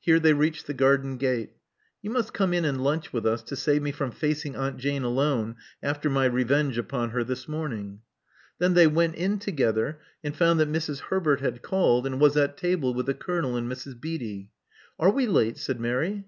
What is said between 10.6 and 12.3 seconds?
that Mrs. Herbert had called, and